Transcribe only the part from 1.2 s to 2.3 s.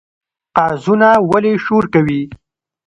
ولې شور کوي؟